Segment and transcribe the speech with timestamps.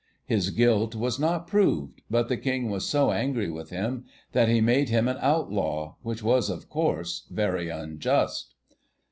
[0.25, 4.59] His guilt was not proved, but the King was so angry with him that he
[4.59, 8.55] made him an outlaw, which was, of course, very unjust.